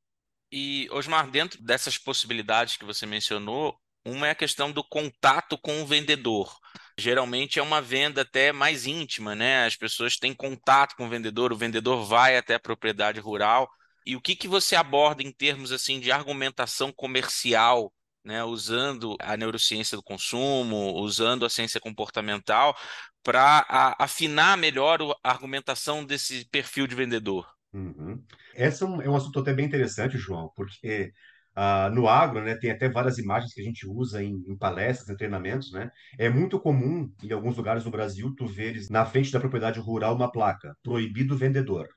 E, 0.51 0.87
Osmar, 0.91 1.29
dentro 1.31 1.63
dessas 1.63 1.97
possibilidades 1.97 2.77
que 2.77 2.85
você 2.85 3.05
mencionou, 3.05 3.75
uma 4.05 4.27
é 4.27 4.31
a 4.31 4.35
questão 4.35 4.71
do 4.71 4.83
contato 4.83 5.57
com 5.57 5.81
o 5.81 5.85
vendedor. 5.85 6.55
Geralmente 6.97 7.59
é 7.59 7.61
uma 7.61 7.81
venda 7.81 8.21
até 8.21 8.53
mais 8.53 8.85
íntima, 8.85 9.35
né? 9.35 9.65
As 9.65 9.75
pessoas 9.75 10.15
têm 10.15 10.33
contato 10.33 10.95
com 10.95 11.05
o 11.05 11.09
vendedor, 11.09 11.51
o 11.51 11.57
vendedor 11.57 12.05
vai 12.05 12.37
até 12.37 12.55
a 12.55 12.59
propriedade 12.59 13.19
rural. 13.19 13.69
E 14.05 14.15
o 14.15 14.21
que, 14.21 14.35
que 14.35 14.47
você 14.47 14.75
aborda 14.75 15.21
em 15.21 15.31
termos 15.31 15.71
assim 15.71 15.99
de 15.99 16.11
argumentação 16.11 16.93
comercial, 16.93 17.91
né? 18.23 18.43
Usando 18.43 19.15
a 19.19 19.35
neurociência 19.35 19.97
do 19.97 20.03
consumo, 20.03 20.93
usando 21.01 21.45
a 21.45 21.49
ciência 21.49 21.81
comportamental, 21.81 22.75
para 23.21 23.65
afinar 23.99 24.57
melhor 24.57 25.01
a 25.23 25.31
argumentação 25.31 26.05
desse 26.05 26.47
perfil 26.49 26.87
de 26.87 26.95
vendedor? 26.95 27.45
Uhum. 27.73 28.23
Esse 28.53 28.83
é 28.83 28.85
um, 28.85 29.01
é 29.01 29.09
um 29.09 29.15
assunto 29.15 29.39
até 29.39 29.53
bem 29.53 29.65
interessante, 29.65 30.17
João, 30.17 30.49
porque 30.55 31.11
Uh, 31.57 31.89
no 31.93 32.07
agro, 32.09 32.43
né, 32.43 32.55
tem 32.55 32.69
até 32.69 32.89
várias 32.89 33.17
imagens 33.17 33.53
que 33.53 33.61
a 33.61 33.63
gente 33.63 33.87
usa 33.87 34.21
em, 34.21 34.43
em, 34.45 34.57
palestras, 34.57 35.09
em 35.09 35.15
treinamentos, 35.15 35.71
né? 35.71 35.89
É 36.17 36.29
muito 36.29 36.59
comum, 36.59 37.09
em 37.23 37.31
alguns 37.31 37.55
lugares 37.55 37.85
do 37.85 37.89
Brasil, 37.91 38.33
tu 38.35 38.45
veres 38.45 38.89
na 38.89 39.05
frente 39.05 39.31
da 39.31 39.39
propriedade 39.39 39.79
rural 39.79 40.15
uma 40.15 40.29
placa, 40.29 40.75
proibido 40.83 41.37
vendedor. 41.37 41.87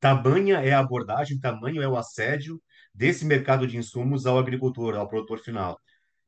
Tamanha 0.00 0.58
é 0.58 0.72
a 0.72 0.80
abordagem, 0.80 1.40
tamanho 1.40 1.80
é 1.82 1.88
o 1.88 1.96
assédio 1.96 2.60
desse 2.94 3.24
mercado 3.24 3.66
de 3.66 3.78
insumos 3.78 4.26
ao 4.26 4.38
agricultor, 4.38 4.94
ao 4.96 5.08
produtor 5.08 5.38
final. 5.38 5.78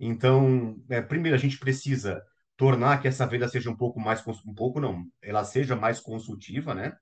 Então, 0.00 0.76
é, 0.88 1.02
primeiro, 1.02 1.36
a 1.36 1.40
gente 1.40 1.58
precisa 1.58 2.22
tornar 2.56 3.00
que 3.00 3.08
essa 3.08 3.26
venda 3.26 3.48
seja 3.48 3.70
um 3.70 3.76
pouco 3.76 4.00
mais, 4.00 4.22
um 4.46 4.54
pouco 4.54 4.80
não, 4.80 5.04
ela 5.22 5.44
seja 5.44 5.76
mais 5.76 6.00
consultiva, 6.00 6.74
né? 6.74 6.92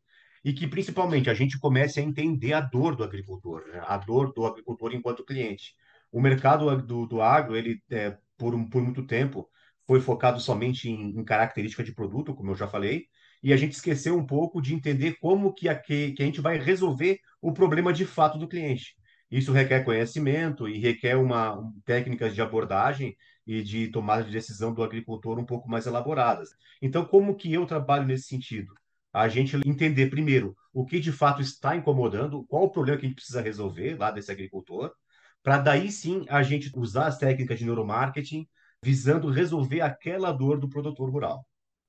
E 0.46 0.52
que 0.52 0.64
principalmente 0.68 1.28
a 1.28 1.34
gente 1.34 1.58
comece 1.58 1.98
a 1.98 2.02
entender 2.04 2.52
a 2.52 2.60
dor 2.60 2.94
do 2.94 3.02
agricultor, 3.02 3.66
né? 3.66 3.82
a 3.84 3.96
dor 3.96 4.32
do 4.32 4.46
agricultor 4.46 4.94
enquanto 4.94 5.24
cliente. 5.24 5.74
O 6.12 6.20
mercado 6.20 6.80
do, 6.80 7.04
do 7.04 7.20
agro, 7.20 7.56
ele 7.56 7.82
é, 7.90 8.16
por, 8.38 8.54
um, 8.54 8.64
por 8.64 8.80
muito 8.80 9.04
tempo 9.04 9.50
foi 9.88 10.00
focado 10.00 10.38
somente 10.38 10.88
em, 10.88 11.18
em 11.18 11.24
característica 11.24 11.82
de 11.82 11.92
produto, 11.92 12.32
como 12.32 12.52
eu 12.52 12.54
já 12.54 12.68
falei, 12.68 13.06
e 13.42 13.52
a 13.52 13.56
gente 13.56 13.72
esqueceu 13.72 14.16
um 14.16 14.24
pouco 14.24 14.62
de 14.62 14.72
entender 14.72 15.16
como 15.20 15.52
que 15.52 15.68
a, 15.68 15.74
que, 15.74 16.12
que 16.12 16.22
a 16.22 16.26
gente 16.26 16.40
vai 16.40 16.58
resolver 16.58 17.18
o 17.42 17.52
problema 17.52 17.92
de 17.92 18.04
fato 18.06 18.38
do 18.38 18.46
cliente. 18.46 18.94
Isso 19.28 19.52
requer 19.52 19.82
conhecimento 19.82 20.68
e 20.68 20.78
requer 20.78 21.16
uma, 21.16 21.58
um, 21.58 21.72
técnicas 21.84 22.36
de 22.36 22.40
abordagem 22.40 23.16
e 23.44 23.64
de 23.64 23.88
tomada 23.88 24.22
de 24.22 24.30
decisão 24.30 24.72
do 24.72 24.84
agricultor 24.84 25.40
um 25.40 25.44
pouco 25.44 25.68
mais 25.68 25.86
elaboradas. 25.86 26.50
Então, 26.80 27.04
como 27.04 27.34
que 27.34 27.52
eu 27.52 27.66
trabalho 27.66 28.06
nesse 28.06 28.28
sentido? 28.28 28.72
A 29.16 29.28
gente 29.28 29.56
entender 29.66 30.10
primeiro 30.10 30.54
o 30.74 30.84
que 30.84 31.00
de 31.00 31.10
fato 31.10 31.40
está 31.40 31.74
incomodando, 31.74 32.44
qual 32.46 32.64
o 32.64 32.70
problema 32.70 32.98
que 32.98 33.06
a 33.06 33.08
gente 33.08 33.16
precisa 33.16 33.40
resolver 33.40 33.96
lá 33.98 34.10
desse 34.10 34.30
agricultor, 34.30 34.92
para 35.42 35.56
daí 35.56 35.90
sim 35.90 36.26
a 36.28 36.42
gente 36.42 36.70
usar 36.76 37.06
as 37.06 37.16
técnicas 37.16 37.58
de 37.58 37.64
neuromarketing 37.64 38.46
visando 38.82 39.30
resolver 39.30 39.80
aquela 39.80 40.32
dor 40.32 40.60
do 40.60 40.68
produtor 40.68 41.10
rural. 41.10 41.46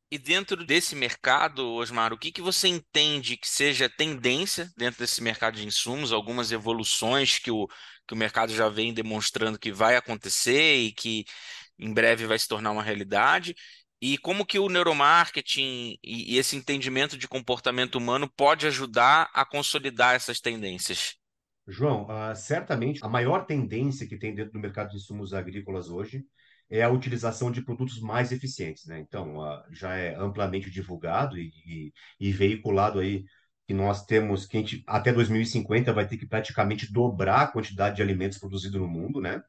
E 0.10 0.18
dentro 0.18 0.66
desse 0.66 0.96
mercado, 0.96 1.74
Osmar, 1.74 2.14
o 2.14 2.18
que, 2.18 2.32
que 2.32 2.42
você 2.42 2.70
entende 2.70 3.36
que 3.36 3.48
seja 3.48 3.90
tendência 3.90 4.72
dentro 4.78 5.00
desse 5.00 5.22
mercado 5.22 5.58
de 5.58 5.68
insumos, 5.68 6.14
algumas 6.14 6.54
evoluções 6.54 7.40
que 7.40 7.52
o, 7.52 7.68
que 8.08 8.14
o 8.14 8.18
mercado 8.18 8.54
já 8.54 8.70
vem 8.70 8.94
demonstrando 8.94 9.60
que 9.60 9.70
vai 9.70 9.98
acontecer 9.98 10.78
e 10.78 10.94
que 10.94 11.26
em 11.78 11.94
breve 11.94 12.26
vai 12.26 12.40
se 12.40 12.48
tornar 12.48 12.72
uma 12.72 12.82
realidade, 12.82 13.54
e 14.02 14.18
como 14.18 14.46
que 14.46 14.60
o 14.60 14.70
neuromarketing 14.70 15.98
e, 16.04 16.38
esse 16.38 16.56
entendimento 16.56 17.18
de 17.18 17.28
comportamento 17.28 17.96
humano 17.96 18.30
pode 18.30 18.68
ajudar 18.68 19.30
a 19.34 19.44
consolidar 19.44 20.16
essas 20.16 20.40
tendências? 20.40 21.16
João, 21.68 22.06
uh, 22.06 22.36
certamente 22.36 23.04
a 23.04 23.10
maior 23.10 23.46
tendência 23.46 24.08
que 24.08 24.18
tem 24.18 24.34
dentro 24.34 24.54
do 24.54 24.60
mercado 24.60 24.92
de 24.92 24.98
insumos 24.98 25.34
agrícolas 25.34 25.90
hoje 25.90 26.24
é 26.70 26.84
a 26.84 26.90
utilização 26.90 27.52
de 27.52 27.62
produtos 27.62 28.00
mais 28.00 28.32
eficientes, 28.32 28.86
né? 28.86 29.00
Então, 29.00 29.38
uh, 29.38 29.64
já 29.72 29.96
é 29.96 30.16
amplamente 30.16 30.70
divulgado 30.70 31.38
e, 31.38 31.52
e, 31.66 31.94
e, 32.20 32.32
veiculado 32.32 33.00
aí 33.00 33.26
que 33.68 33.74
nós 33.74 34.06
temos 34.06 34.46
que 34.46 34.58
gente, 34.60 34.84
até 34.88 35.12
2050 35.12 35.92
vai 35.92 36.08
ter 36.08 36.18
que 36.18 36.26
praticamente 36.26 36.92
dobrar 36.92 37.42
a 37.42 37.48
quantidade 37.48 37.98
de 37.98 38.02
alimentos 38.02 38.38
produzidos 38.38 38.80
no 38.80 38.88
mundo, 38.88 39.20
né? 39.22 39.42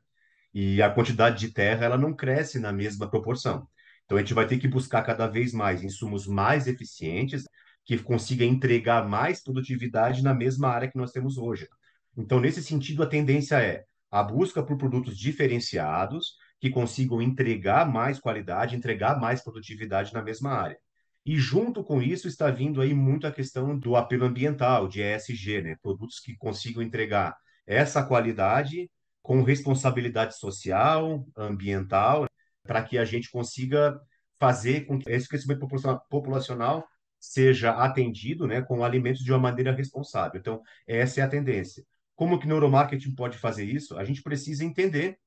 E 0.52 0.83
a 0.83 0.90
quantidade 0.90 1.38
de 1.38 1.52
terra 1.52 1.85
ela 1.85 1.99
não 1.99 2.14
cresce 2.14 2.59
na 2.59 2.73
mesma 2.73 3.09
proporção. 3.09 3.69
Então, 4.08 4.16
a 4.16 4.22
gente 4.22 4.32
vai 4.32 4.46
ter 4.46 4.56
que 4.56 4.66
buscar 4.66 5.02
cada 5.02 5.26
vez 5.26 5.52
mais 5.52 5.84
insumos 5.84 6.26
mais 6.26 6.66
eficientes, 6.66 7.44
que 7.84 7.98
consiga 7.98 8.42
entregar 8.42 9.06
mais 9.06 9.42
produtividade 9.42 10.22
na 10.22 10.32
mesma 10.32 10.68
área 10.68 10.90
que 10.90 10.96
nós 10.96 11.12
temos 11.12 11.36
hoje. 11.36 11.68
Então, 12.16 12.40
nesse 12.40 12.62
sentido, 12.62 13.02
a 13.02 13.06
tendência 13.06 13.60
é 13.60 13.84
a 14.10 14.22
busca 14.22 14.62
por 14.62 14.78
produtos 14.78 15.18
diferenciados, 15.18 16.36
que 16.58 16.70
consigam 16.70 17.20
entregar 17.20 17.86
mais 17.86 18.18
qualidade, 18.18 18.74
entregar 18.74 19.20
mais 19.20 19.44
produtividade 19.44 20.14
na 20.14 20.22
mesma 20.22 20.52
área. 20.52 20.78
E 21.26 21.36
junto 21.36 21.84
com 21.84 22.00
isso 22.00 22.26
está 22.28 22.50
vindo 22.50 22.80
aí 22.80 22.94
muito 22.94 23.26
a 23.26 23.30
questão 23.30 23.78
do 23.78 23.94
apelo 23.94 24.24
ambiental, 24.24 24.88
de 24.88 25.02
ESG, 25.02 25.60
né? 25.60 25.76
Produtos 25.82 26.18
que 26.18 26.34
consigam 26.34 26.82
entregar 26.82 27.36
essa 27.66 28.02
qualidade 28.02 28.90
com 29.22 29.42
responsabilidade 29.42 30.38
social, 30.38 31.26
ambiental, 31.36 32.26
para 32.62 32.82
que 32.82 32.98
a 32.98 33.04
gente 33.04 33.30
consiga 33.30 34.00
fazer 34.38 34.86
com 34.86 34.98
que 34.98 35.10
esse 35.10 35.28
crescimento 35.28 35.66
populacional 36.08 36.86
seja 37.18 37.72
atendido 37.72 38.46
né, 38.46 38.62
com 38.62 38.84
alimentos 38.84 39.22
de 39.22 39.32
uma 39.32 39.38
maneira 39.38 39.72
responsável. 39.72 40.38
Então, 40.38 40.62
essa 40.86 41.20
é 41.20 41.24
a 41.24 41.28
tendência. 41.28 41.84
Como 42.14 42.38
que 42.38 42.46
o 42.46 42.48
neuromarketing 42.48 43.14
pode 43.14 43.38
fazer 43.38 43.64
isso? 43.64 43.96
A 43.96 44.04
gente 44.04 44.22
precisa 44.22 44.64
entender 44.64 45.18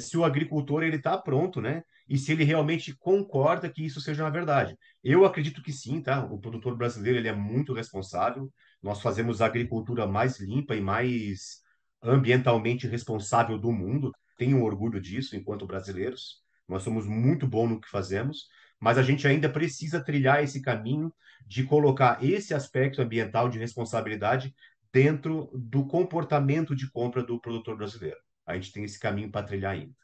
se 0.00 0.16
o 0.16 0.24
agricultor 0.24 0.82
ele 0.82 0.96
está 0.96 1.18
pronto, 1.18 1.60
né? 1.60 1.82
E 2.08 2.16
se 2.16 2.32
ele 2.32 2.44
realmente 2.44 2.96
concorda 2.96 3.68
que 3.68 3.84
isso 3.84 4.00
seja 4.00 4.24
uma 4.24 4.30
verdade. 4.30 4.76
Eu 5.02 5.24
acredito 5.24 5.62
que 5.62 5.72
sim, 5.72 6.00
tá? 6.00 6.24
O 6.24 6.38
produtor 6.38 6.76
brasileiro 6.76 7.18
ele 7.18 7.28
é 7.28 7.34
muito 7.34 7.74
responsável. 7.74 8.50
Nós 8.82 9.00
fazemos 9.00 9.42
a 9.42 9.46
agricultura 9.46 10.06
mais 10.06 10.38
limpa 10.38 10.74
e 10.74 10.80
mais 10.80 11.60
ambientalmente 12.02 12.86
responsável 12.86 13.58
do 13.58 13.72
mundo. 13.72 14.12
tenho 14.38 14.62
orgulho 14.62 15.00
disso 15.00 15.36
enquanto 15.36 15.66
brasileiros. 15.66 16.42
Nós 16.68 16.82
somos 16.82 17.06
muito 17.06 17.46
bons 17.46 17.68
no 17.68 17.80
que 17.80 17.88
fazemos, 17.88 18.46
mas 18.78 18.98
a 18.98 19.02
gente 19.02 19.26
ainda 19.26 19.48
precisa 19.48 20.02
trilhar 20.02 20.42
esse 20.42 20.60
caminho 20.60 21.12
de 21.46 21.64
colocar 21.64 22.22
esse 22.22 22.54
aspecto 22.54 23.00
ambiental 23.00 23.48
de 23.48 23.58
responsabilidade 23.58 24.54
dentro 24.92 25.50
do 25.54 25.86
comportamento 25.86 26.74
de 26.74 26.90
compra 26.90 27.22
do 27.22 27.40
produtor 27.40 27.76
brasileiro. 27.76 28.18
A 28.46 28.54
gente 28.54 28.72
tem 28.72 28.84
esse 28.84 28.98
caminho 28.98 29.30
para 29.30 29.46
trilhar 29.46 29.72
ainda. 29.72 29.94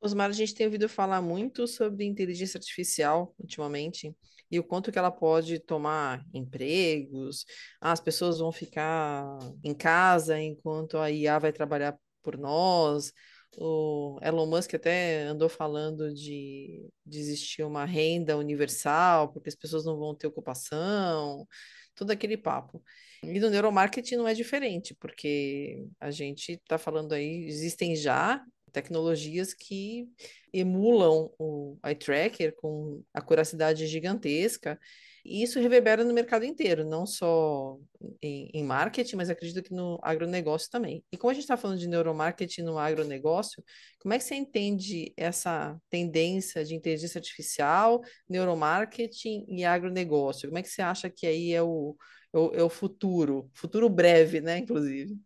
Osmar, 0.00 0.30
a 0.30 0.32
gente 0.32 0.54
tem 0.54 0.66
ouvido 0.66 0.88
falar 0.88 1.20
muito 1.20 1.66
sobre 1.66 2.06
inteligência 2.06 2.56
artificial 2.56 3.34
ultimamente 3.38 4.14
e 4.50 4.58
o 4.58 4.64
quanto 4.64 4.90
que 4.90 4.98
ela 4.98 5.10
pode 5.10 5.60
tomar 5.60 6.24
empregos, 6.32 7.44
as 7.80 8.00
pessoas 8.00 8.38
vão 8.38 8.50
ficar 8.50 9.38
em 9.62 9.74
casa 9.74 10.40
enquanto 10.40 10.96
a 10.98 11.10
IA 11.10 11.38
vai 11.38 11.52
trabalhar 11.52 11.96
por 12.22 12.36
nós. 12.36 13.12
O 13.56 14.18
Elon 14.22 14.46
Musk 14.46 14.74
até 14.74 15.24
andou 15.24 15.48
falando 15.48 16.14
de, 16.14 16.88
de 17.04 17.18
existir 17.18 17.62
uma 17.64 17.84
renda 17.84 18.36
universal, 18.36 19.32
porque 19.32 19.48
as 19.48 19.54
pessoas 19.54 19.84
não 19.84 19.98
vão 19.98 20.14
ter 20.14 20.26
ocupação, 20.26 21.46
todo 21.94 22.10
aquele 22.10 22.36
papo. 22.36 22.82
E 23.22 23.38
no 23.38 23.50
neuromarketing 23.50 24.16
não 24.16 24.28
é 24.28 24.34
diferente, 24.34 24.94
porque 24.94 25.86
a 25.98 26.10
gente 26.10 26.52
está 26.52 26.78
falando 26.78 27.12
aí, 27.12 27.44
existem 27.46 27.94
já 27.96 28.42
tecnologias 28.70 29.54
que 29.54 30.08
emulam 30.52 31.30
o 31.38 31.78
eye 31.84 31.94
tracker 31.94 32.54
com 32.56 33.02
acuracidade 33.12 33.86
gigantesca. 33.86 34.78
E 35.24 35.42
isso 35.42 35.60
reverbera 35.60 36.02
no 36.02 36.14
mercado 36.14 36.44
inteiro, 36.44 36.84
não 36.84 37.04
só 37.04 37.78
em, 38.22 38.50
em 38.54 38.64
marketing, 38.64 39.16
mas 39.16 39.28
acredito 39.28 39.62
que 39.62 39.74
no 39.74 39.98
agronegócio 40.02 40.70
também. 40.70 41.04
E 41.12 41.16
como 41.16 41.30
a 41.30 41.34
gente 41.34 41.42
está 41.42 41.56
falando 41.56 41.78
de 41.78 41.86
neuromarketing 41.86 42.62
no 42.62 42.78
agronegócio, 42.78 43.62
como 43.98 44.14
é 44.14 44.18
que 44.18 44.24
você 44.24 44.34
entende 44.34 45.12
essa 45.16 45.78
tendência 45.90 46.64
de 46.64 46.74
inteligência 46.74 47.18
artificial, 47.18 48.00
neuromarketing 48.28 49.44
e 49.48 49.64
agronegócio? 49.64 50.48
Como 50.48 50.58
é 50.58 50.62
que 50.62 50.70
você 50.70 50.80
acha 50.80 51.10
que 51.10 51.26
aí 51.26 51.52
é 51.52 51.62
o, 51.62 51.94
é 52.32 52.38
o, 52.38 52.54
é 52.54 52.62
o 52.62 52.70
futuro, 52.70 53.50
futuro 53.52 53.90
breve, 53.90 54.40
né, 54.40 54.58
inclusive? 54.58 55.18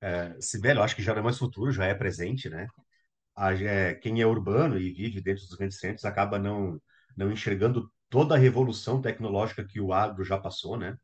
É, 0.00 0.36
Sibeli, 0.40 0.78
eu 0.78 0.82
acho 0.84 0.94
que 0.96 1.02
já 1.02 1.12
não 1.14 1.20
é 1.20 1.24
mais 1.24 1.38
futuro, 1.38 1.72
já 1.72 1.86
é 1.86 1.94
presente, 1.94 2.48
né? 2.48 2.66
A, 3.36 3.52
é, 3.54 3.94
quem 3.94 4.20
é 4.22 4.26
urbano 4.26 4.78
e 4.78 4.92
vive 4.92 5.20
dentro 5.22 5.44
dos 5.46 5.56
grandes 5.56 5.78
centros 5.80 6.04
acaba 6.04 6.38
não, 6.38 6.80
não 7.16 7.32
enxergando 7.32 7.90
toda 8.10 8.34
a 8.34 8.38
revolução 8.38 9.00
tecnológica 9.02 9.64
que 9.66 9.80
o 9.80 9.92
agro 9.92 10.24
já 10.24 10.38
passou, 10.38 10.76
né? 10.78 10.96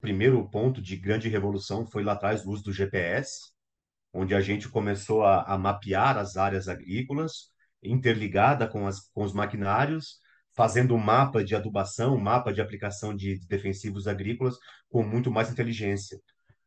Primeiro 0.00 0.48
ponto 0.50 0.82
de 0.82 0.96
grande 0.96 1.28
revolução 1.28 1.86
foi 1.86 2.04
lá 2.04 2.12
atrás 2.14 2.46
o 2.46 2.50
uso 2.50 2.64
do 2.64 2.72
GPS, 2.72 3.52
onde 4.12 4.34
a 4.34 4.40
gente 4.40 4.68
começou 4.68 5.24
a, 5.24 5.42
a 5.44 5.58
mapear 5.58 6.18
as 6.18 6.36
áreas 6.36 6.68
agrícolas, 6.68 7.50
interligada 7.82 8.66
com, 8.68 8.86
as, 8.86 9.00
com 9.10 9.24
os 9.24 9.32
maquinários, 9.34 10.18
fazendo 10.56 10.94
um 10.94 10.98
mapa 10.98 11.44
de 11.44 11.54
adubação, 11.56 12.14
um 12.16 12.20
mapa 12.20 12.52
de 12.52 12.60
aplicação 12.60 13.14
de 13.16 13.38
defensivos 13.46 14.08
agrícolas 14.08 14.56
com 14.90 15.02
muito 15.04 15.30
mais 15.30 15.50
inteligência. 15.50 16.20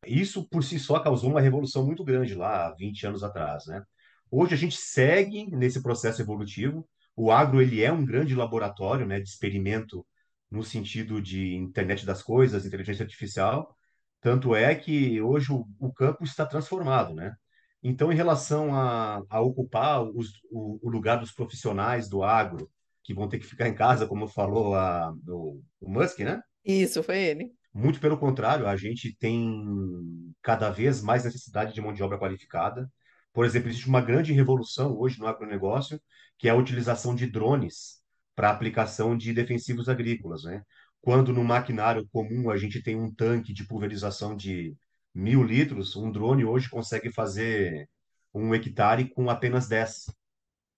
Isso 0.06 0.48
por 0.48 0.64
si 0.64 0.80
só 0.80 1.00
causou 1.00 1.30
uma 1.30 1.42
revolução 1.42 1.86
muito 1.86 2.04
grande 2.04 2.36
lá, 2.36 2.74
20 2.74 3.08
anos 3.08 3.24
atrás, 3.24 3.66
né? 3.66 3.84
Hoje 4.30 4.54
a 4.54 4.58
gente 4.58 4.78
segue 4.78 5.46
nesse 5.56 5.82
processo 5.82 6.22
evolutivo. 6.22 6.88
O 7.16 7.32
agro 7.32 7.62
ele 7.62 7.84
é 7.84 7.92
um 7.92 8.06
grande 8.06 8.34
laboratório, 8.36 9.06
né, 9.06 9.20
de 9.20 9.30
experimento 9.30 10.06
no 10.50 10.64
sentido 10.64 11.22
de 11.22 11.56
internet 11.56 12.06
das 12.06 12.24
coisas, 12.24 12.66
inteligência 12.66 13.04
artificial. 13.04 13.76
Tanto 14.22 14.56
é 14.56 14.74
que 14.74 15.22
hoje 15.22 15.52
o, 15.52 15.68
o 15.80 15.94
campo 15.94 16.24
está 16.24 16.46
transformado, 16.46 17.14
né? 17.14 17.36
Então, 17.84 18.12
em 18.12 18.16
relação 18.16 18.74
a, 18.74 19.22
a 19.30 19.42
ocupar 19.42 20.02
os, 20.02 20.30
o, 20.50 20.80
o, 20.82 20.90
lugar 20.90 21.18
dos 21.18 21.34
profissionais 21.34 22.08
do 22.08 22.24
agro, 22.24 22.72
que 23.04 23.14
vão 23.14 23.28
ter 23.28 23.38
que 23.38 23.46
ficar 23.46 23.68
em 23.68 23.76
casa, 23.76 24.08
como 24.08 24.26
falou 24.28 24.74
a, 24.74 25.14
o, 25.28 25.62
o 25.82 25.90
Musk, 25.92 26.20
né? 26.20 26.42
Isso, 26.64 27.04
foi 27.04 27.18
ele. 27.20 27.54
Muito 27.74 28.00
pelo 28.00 28.18
contrário, 28.18 28.68
a 28.68 28.76
gente 28.78 29.16
tem 29.18 30.34
cada 30.42 30.70
vez 30.70 31.02
mais 31.02 31.24
necessidade 31.26 31.74
de 31.74 31.82
mão 31.82 31.94
de 31.94 32.04
obra 32.04 32.20
qualificada. 32.20 32.90
Por 33.34 33.46
exemplo, 33.46 33.70
existe 33.70 33.88
uma 33.88 34.02
grande 34.02 34.32
revolução 34.32 34.96
hoje 34.98 35.20
no 35.20 35.28
agronegócio, 35.28 36.00
que 36.38 36.48
é 36.48 36.52
a 36.52 36.56
utilização 36.56 37.16
de 37.16 37.26
drones 37.28 38.02
para 38.36 38.52
aplicação 38.52 39.18
de 39.18 39.34
defensivos 39.34 39.90
agrícolas, 39.90 40.44
né? 40.44 40.64
Quando 41.02 41.34
no 41.34 41.44
maquinário 41.44 42.08
comum 42.12 42.50
a 42.50 42.58
gente 42.58 42.82
tem 42.82 42.96
um 42.96 43.14
tanque 43.14 43.54
de 43.54 43.66
pulverização 43.68 44.36
de 44.36 44.76
mil 45.14 45.44
litros, 45.44 45.96
um 45.96 46.12
drone 46.12 46.46
hoje 46.46 46.70
consegue 46.70 47.12
fazer 47.12 47.90
um 48.34 48.54
hectare 48.54 49.10
com 49.10 49.30
apenas 49.30 49.68
10. 49.68 50.06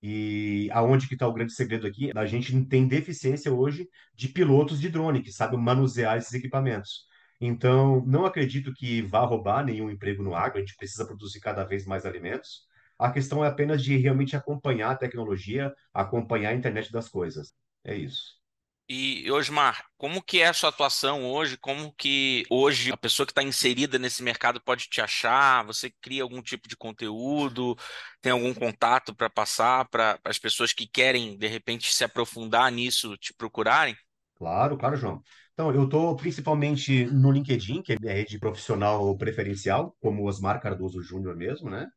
E 0.07 0.69
aonde 0.71 1.07
que 1.07 1.15
está 1.15 1.27
o 1.27 1.33
grande 1.33 1.53
segredo 1.53 1.87
aqui? 1.87 2.11
A 2.15 2.27
gente 2.27 2.63
tem 2.67 2.87
deficiência 2.87 3.51
hoje 3.51 3.89
de 4.13 4.27
pilotos 4.29 4.79
de 4.79 4.87
drone 4.87 5.23
que 5.23 5.31
sabem 5.31 5.59
manusear 5.59 6.15
esses 6.15 6.31
equipamentos. 6.31 7.07
Então, 7.41 8.05
não 8.05 8.23
acredito 8.23 8.71
que 8.71 9.01
vá 9.01 9.25
roubar 9.25 9.65
nenhum 9.65 9.89
emprego 9.89 10.21
no 10.21 10.35
agro, 10.35 10.59
a 10.59 10.61
gente 10.61 10.75
precisa 10.75 11.07
produzir 11.07 11.39
cada 11.39 11.63
vez 11.63 11.87
mais 11.87 12.05
alimentos. 12.05 12.67
A 12.99 13.09
questão 13.11 13.43
é 13.43 13.47
apenas 13.47 13.83
de 13.83 13.97
realmente 13.97 14.35
acompanhar 14.35 14.91
a 14.91 14.95
tecnologia, 14.95 15.73
acompanhar 15.91 16.51
a 16.51 16.55
internet 16.55 16.91
das 16.91 17.09
coisas. 17.09 17.51
É 17.83 17.95
isso. 17.95 18.44
E, 18.87 19.31
Osmar, 19.31 19.83
como 19.97 20.21
que 20.21 20.41
é 20.41 20.47
a 20.47 20.53
sua 20.53 20.69
atuação 20.69 21.25
hoje? 21.25 21.57
Como 21.57 21.91
que 21.93 22.45
hoje 22.51 22.91
a 22.91 22.97
pessoa 22.97 23.25
que 23.25 23.31
está 23.31 23.41
inserida 23.41 23.97
nesse 23.97 24.21
mercado 24.21 24.61
pode 24.61 24.87
te 24.87 25.01
achar? 25.01 25.65
Você 25.65 25.91
cria 25.99 26.21
algum 26.21 26.39
tipo 26.39 26.67
de 26.67 26.77
conteúdo? 26.77 27.75
Tem 28.21 28.31
algum 28.31 28.53
contato 28.53 29.15
para 29.15 29.27
passar 29.27 29.89
para 29.89 30.19
as 30.23 30.37
pessoas 30.37 30.71
que 30.71 30.85
querem, 30.87 31.35
de 31.35 31.47
repente, 31.47 31.91
se 31.91 32.03
aprofundar 32.03 32.71
nisso, 32.71 33.17
te 33.17 33.33
procurarem? 33.33 33.95
Claro, 34.35 34.77
claro, 34.77 34.95
João. 34.95 35.23
Então, 35.53 35.73
eu 35.73 35.85
estou 35.85 36.15
principalmente 36.15 37.05
no 37.05 37.31
LinkedIn, 37.31 37.81
que 37.81 37.93
é 37.93 37.97
minha 37.99 38.13
rede 38.13 38.37
profissional 38.37 39.17
preferencial, 39.17 39.95
como 39.99 40.27
Osmar 40.27 40.61
Cardoso 40.61 41.01
Júnior 41.01 41.35
mesmo, 41.35 41.71
né? 41.71 41.87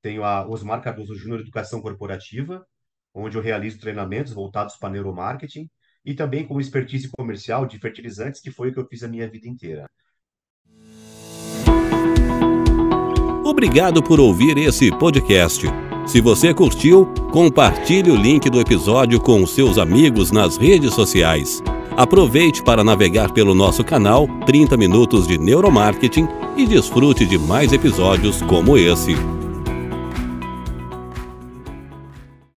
Tenho 0.00 0.24
a 0.24 0.48
Osmar 0.48 0.80
Cardoso 0.80 1.14
Júnior 1.14 1.40
Educação 1.40 1.82
Corporativa, 1.82 2.66
onde 3.12 3.36
eu 3.36 3.42
realizo 3.42 3.78
treinamentos 3.78 4.32
voltados 4.32 4.76
para 4.76 4.88
neuromarketing 4.88 5.68
e 6.04 6.14
também 6.14 6.44
com 6.44 6.60
expertise 6.60 7.08
comercial 7.08 7.66
de 7.66 7.78
fertilizantes, 7.78 8.40
que 8.40 8.50
foi 8.50 8.70
o 8.70 8.72
que 8.72 8.80
eu 8.80 8.86
fiz 8.86 9.02
a 9.02 9.08
minha 9.08 9.28
vida 9.28 9.48
inteira. 9.48 9.86
Obrigado 13.44 14.02
por 14.02 14.20
ouvir 14.20 14.56
esse 14.58 14.90
podcast. 14.90 15.66
Se 16.06 16.20
você 16.20 16.54
curtiu, 16.54 17.06
compartilhe 17.32 18.10
o 18.10 18.16
link 18.16 18.48
do 18.48 18.60
episódio 18.60 19.20
com 19.20 19.46
seus 19.46 19.76
amigos 19.76 20.30
nas 20.30 20.56
redes 20.56 20.94
sociais. 20.94 21.62
Aproveite 21.96 22.62
para 22.62 22.82
navegar 22.84 23.32
pelo 23.32 23.54
nosso 23.54 23.84
canal 23.84 24.26
30 24.46 24.76
Minutos 24.76 25.26
de 25.26 25.36
Neuromarketing 25.36 26.26
e 26.56 26.66
desfrute 26.66 27.26
de 27.26 27.38
mais 27.38 27.72
episódios 27.72 28.40
como 28.42 28.78
esse. 28.78 29.14